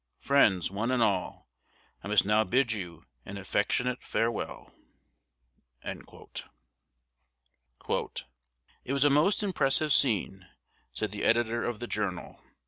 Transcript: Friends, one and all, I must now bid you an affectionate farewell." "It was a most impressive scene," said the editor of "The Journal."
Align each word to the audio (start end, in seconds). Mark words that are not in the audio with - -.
Friends, 0.17 0.71
one 0.71 0.89
and 0.89 1.03
all, 1.03 1.47
I 2.03 2.07
must 2.07 2.25
now 2.25 2.43
bid 2.43 2.71
you 2.71 3.05
an 3.23 3.37
affectionate 3.37 4.01
farewell." 4.01 4.73
"It 5.83 6.41
was 8.91 9.03
a 9.03 9.09
most 9.11 9.43
impressive 9.43 9.93
scene," 9.93 10.47
said 10.91 11.11
the 11.11 11.21
editor 11.23 11.63
of 11.65 11.79
"The 11.79 11.85
Journal." 11.85 12.41